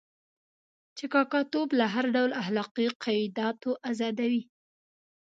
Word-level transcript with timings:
چې 0.97 1.05
کاکه 1.13 1.39
توب 1.51 1.69
له 1.79 1.85
هر 1.93 2.05
ډول 2.15 2.31
اخلاقي 2.43 2.87
قیوداتو 3.03 3.69
آزادوي. 3.89 4.43